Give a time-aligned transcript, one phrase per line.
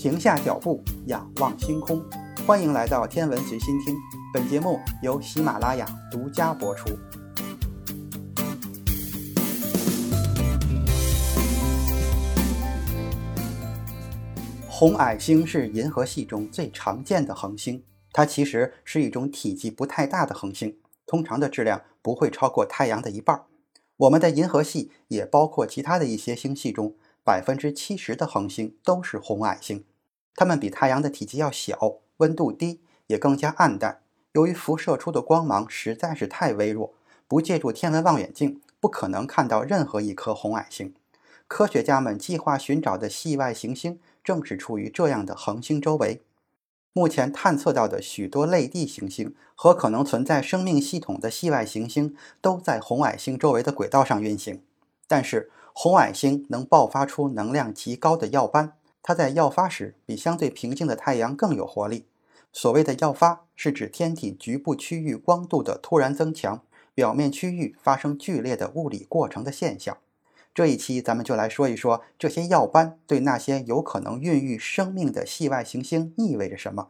[0.00, 2.02] 停下脚步，仰望星空。
[2.46, 3.94] 欢迎来到天文随心听，
[4.32, 6.88] 本节目由喜马拉雅独家播出。
[14.70, 23.42] 红矮星是银河系中最常见的恒星，它其实是一种体积不太大的恒星，通常的质量不会超过太阳的一半。
[23.98, 26.96] 我们的银河系也包括其他的一些星系中。
[27.22, 29.84] 百分之七十的恒星都是红矮星，
[30.34, 34.00] 它们比太阳的体积要小，温度低，也更加暗淡。
[34.32, 36.94] 由于辐射出的光芒实在是太微弱，
[37.28, 40.94] 不借助天文望远镜，不可能看到任何一颗红矮星。
[41.46, 46.22] 科学家们计划寻找的系外行星正是处于这样的恒星周围。
[46.92, 54.62] 目前探测到的许多类地行星和可能存在生命系统的系外行星，都在红矮星周围的轨道上运行，
[55.06, 55.50] 但是。
[55.72, 58.72] 红矮星能爆发出能量极高的耀斑，
[59.02, 62.06] 它在耀发时比相对平静的太阳更有活力。
[62.52, 66.62] 所谓的耀发，是指天体局部区域光度的突然增强，
[66.94, 69.98] 表面区域发生剧烈的物理过程的现象。
[70.52, 76.88] 这一期咱们就来说一说这些耀斑对那些有可能孕育生命的系外行星意味着什么。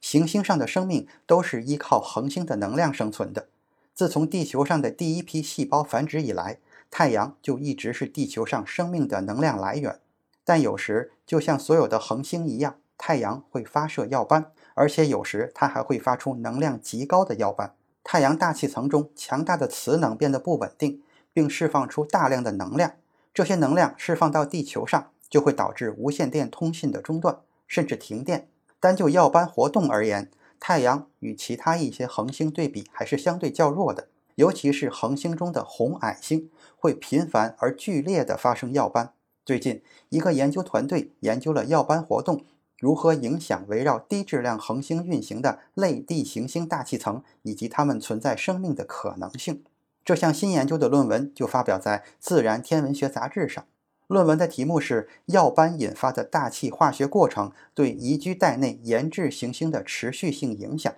[0.00, 3.48] 行星上的生命都是依靠恒星的能量生存的。
[3.94, 6.58] 自从地球上的第一批细胞繁殖以来，
[6.90, 10.00] 太阳就一直是地球上生命的能量来源，
[10.46, 17.74] 但有时就像所有的恒星一样，太阳会发射耀斑，而且有时它还会发出能量极高的耀斑。
[18.04, 22.92] 太阳大气层中强大的磁能变得不稳定，并释放出大量的能量。
[23.34, 28.48] 这些能量释放到地球上，就会导致无线电通信的中断，甚至停电。
[28.78, 34.06] 单就耀斑活动而言，太阳与其他一些恒星对比还是相对较弱的。
[34.36, 39.14] 尤其是恒星中的红矮星会频繁而剧烈地发生耀斑。
[39.46, 42.44] 最近，一个研究团队研究了耀斑活动
[42.80, 49.62] 如何影响围绕低质量恒星运行的类地行星大气层以及它们存在生命的可能性。
[50.04, 53.64] 这项新研究的论文就发表在《自然天文学杂志》上。
[54.08, 60.92] 论文的题目是“耀斑引发的大气化学过程对宜居带内研制行星的持续性影响”。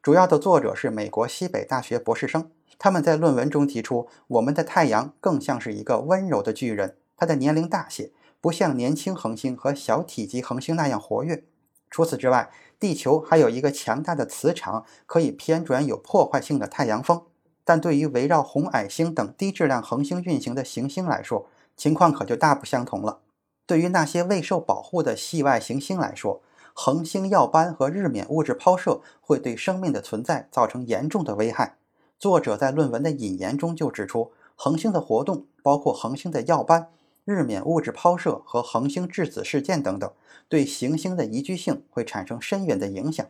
[0.00, 2.52] 主要的作者是美国西北大学博士生。
[2.78, 11.44] 他们在论文中提出，我们的太阳更像是一个温柔的巨人，它的年龄大些，不像年轻恒星和小体积恒星那样活跃。
[11.90, 17.20] 除此之外，地球还有一个强大的磁场，可以偏转有破坏性的太阳风。
[17.62, 23.18] 但对于围绕红矮星等低质量恒星运行的行星来说，情况可就大不相同了。
[23.66, 26.40] 对于那些未受保护的系外行星来说，
[26.72, 31.76] 恒星耀斑和日冕物质抛射会对生命的存在造成严重的危害。
[32.18, 36.88] 作者在论文的引言中就指出，恒星的活动，包括恒星的耀斑、
[37.30, 40.12] 日冕物质抛射和恒星质子事件等等，
[40.48, 43.24] 对行星的宜居性会产生深远的影响，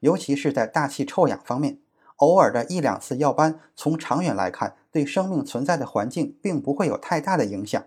[0.00, 1.76] 尤其是在大气臭氧方面。
[2.16, 7.84] 偶尔的一两次耀斑，从长远来看，对生命存在的环境并不会有太大的影响。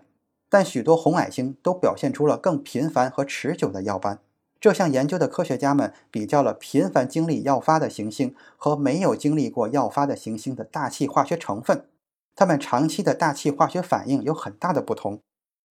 [0.48, 4.20] 但许多红矮星都表现出了更频繁和持久的耀斑。
[4.60, 11.86] 这项研究的科学家们比较了频繁经历耀发的行星和没有经历过耀发的行星的大气化学成分，
[12.34, 15.20] 它们长期的大气化学反应有很大的不同。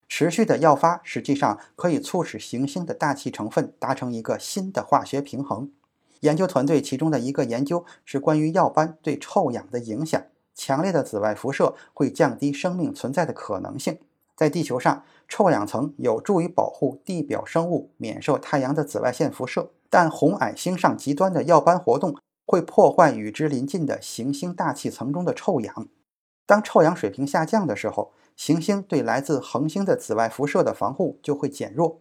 [0.08, 5.72] 持续的耀发实际上可以促使行星的大气成分达成一个新的化学平衡。
[6.22, 10.22] 研究团队其中的一个研究是关于耀斑对臭氧的影响，
[10.56, 14.00] 强烈的紫外辐射会降低生命存在的可能性。
[14.36, 22.16] 在地球上，臭氧层有助于保护地表生物免受太阳的紫外线辐射，但红矮星上极端的耀斑活动
[22.46, 25.88] 会破坏与之邻近的行星大气层中的臭氧。
[26.48, 32.00] 当臭氧水平下降的时候，行星对来自恒星的紫外辐射的防护就会减弱。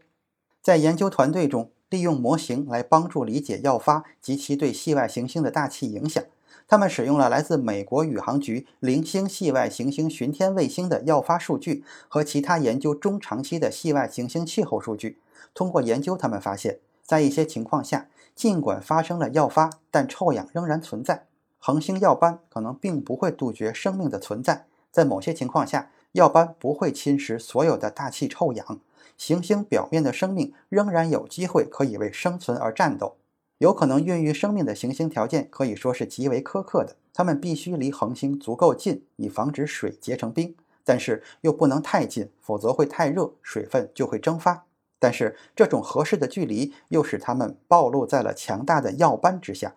[0.62, 6.22] 在研究团队中，利用模型来帮助理解耀发及其对系外行星的大气影响。
[6.68, 15.20] 他们使用了来自美国宇航局零星系外行星巡天卫星的耀发数据和其他研究中长期的系外行星气候数据。
[15.54, 21.26] 通过研究，他们发现，在一些情况下，尽管发生了耀发，但臭氧仍然存在。
[21.66, 24.66] 恒星耀斑可能并不会杜绝生命的存在。
[24.92, 28.78] 在某些情况下，耀斑不会侵蚀所有的大气臭氧，
[29.16, 33.16] 行星表面的生命仍然有机会可以为生存而战斗。
[33.58, 40.54] 有可能孕育生命的行星条件可以说是极为苛刻的，它们必须离恒星足够近，以防止水结成冰，
[40.84, 44.66] 但是又不能太近，否则会太热，水分就会蒸发。
[45.00, 49.74] 但是这种合适的距离又使它们暴露在了强大的耀斑之下。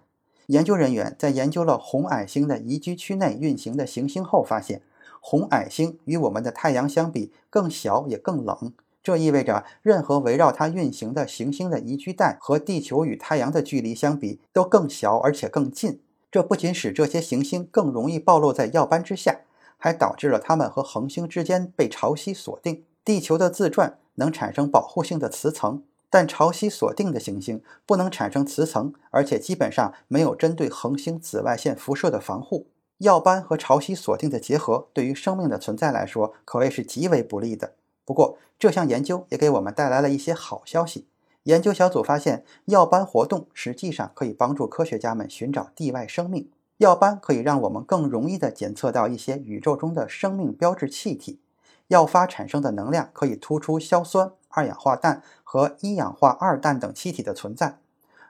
[0.49, 4.81] 研究人员在研究了红矮星的宜居区内运行的行星后发现，
[5.21, 8.73] 红矮星与我们的太阳相比更小也更冷。
[9.03, 16.01] 这意味着任何围绕它运行的行星的宜居带和地球与太阳的距离相比都更小而且更近。
[16.31, 19.41] 这不仅使这些行星更容易暴露在耀斑之下，
[19.77, 22.83] 还导致了它们和恒星之间被潮汐锁定。
[23.05, 32.67] 地球的自转能产生保护性的磁层，但潮汐锁定的行星不能产生磁层，而且基本上没有针对恒星紫外线辐射的防护。
[32.97, 37.73] 耀斑和潮汐锁定的结合，对于生命的存在来说可谓是极为不利的。
[38.03, 41.07] 不过，这项研究也给我们带来了一些好消息。
[41.43, 46.49] 研究小组发现，耀斑活动实际上可以帮助科学家们寻找地外生命。
[46.77, 51.39] 耀斑可以让我们更容易地检测到一些宇宙中的生命标志气体。
[51.87, 57.77] 耀发产生的能量可以突出硝酸、二氧化氮和一氧化二氮等气体的存在，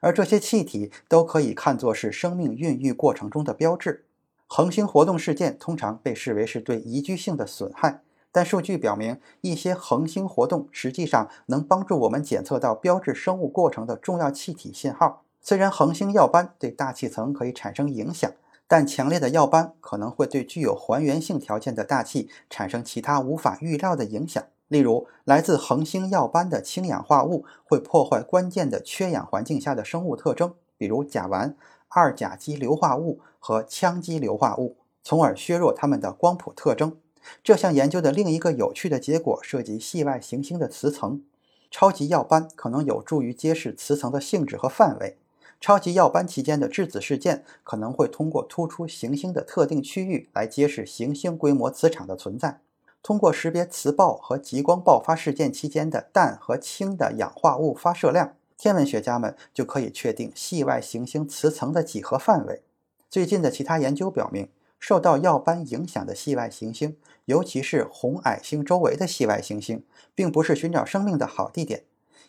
[0.02, 4.06] 而这些气体都可以看作是生命孕育过程中的标志。
[4.48, 8.02] 恒星活动事件通常被视为是对宜居性的损害，
[8.32, 15.24] 但数据表明，一些恒星活动实际上能帮助我们检测到标志生物过程的重要气体信号。
[15.42, 18.32] 虽然恒星耀斑对大气层可以产生影响，
[18.68, 24.44] 但强烈的耀斑可能会对具有还原性条件的大气产生其他无法预料的影响。
[24.70, 31.56] 例如，来自恒星耀斑的氢氧化物会破坏关键的缺氧环境下的生物特征，比如甲烷。
[31.92, 36.96] 二甲基硫化物和羟基硫化物，从而削弱它们的光谱特征。
[37.44, 41.24] 这项研究的另一个有趣的结果涉及系外行星的磁层。
[41.72, 45.18] 超级耀斑可能有助于揭示磁层的性质和范围。
[45.60, 52.62] 超级耀斑期间的质子事件可能会通过突出行星的特定区域来揭示行星规模磁场的存在。
[53.02, 58.36] 通过识别磁暴和极光爆发事件期间的氮和氢的氧化物发射量。
[58.58, 62.62] 天文学家们就可以确定系外行星磁层的几何范围。
[63.10, 71.86] 最近的其他研究表明，受到耀斑影响的系外行星，尤其是红矮星周围的系外行星，并不是寻找生命的好地点。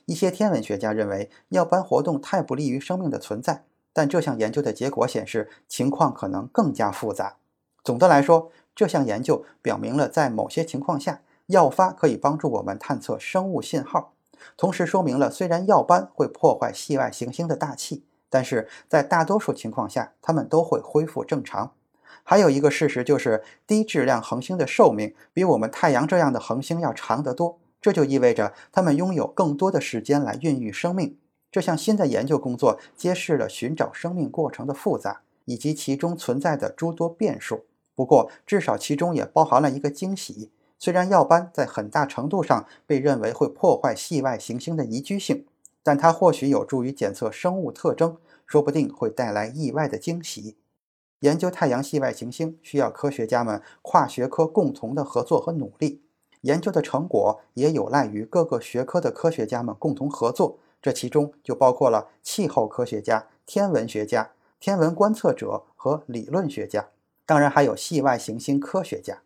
[0.07, 7.39] 一些天文学家认为耀斑活动太不利于生命的存在，但这项研究的结果显示，情况可能更加复杂。
[7.83, 14.15] 总的来说，这项研究表明了在某些情况下，耀发可以帮助我们探测生物信号。
[14.57, 21.75] 同时说明了，虽然耀斑会破坏系外行星的大气，但是在大多数情况下，它们都会恢复正常。
[22.23, 31.19] 还有一个事实就是，低质量恒星的寿命比我们太阳这样的恒星要长得多，这就意味着它们拥有更多的时间来孕育生命。
[31.53, 37.67] 这项新的研究工作揭示了寻找生命过程的复杂，以及其中存在的诸多变数。
[37.95, 40.51] 不过，至少其中也包含了一个惊喜。
[40.79, 45.45] 虽然耀斑在很大程度上被认为会破坏系外行星的宜居性，
[45.83, 48.17] 但它或许有助于检测生物特征，
[48.47, 50.57] 说不定会带来意外的惊喜。
[51.21, 56.03] 研究太阳系外行星需要科学家们跨学科共同的合作和努力，
[56.41, 60.59] 研究的成果也有赖于各个学科的科学家们共同合作。
[60.81, 66.89] 这其中就包括了气候科学家、天文学家、天文观测者和理论学家，
[67.31, 69.23] 当然还有系外行星科学家。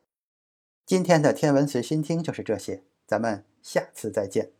[0.85, 4.51] 今天的天文随心听就是这些，咱们下次再见。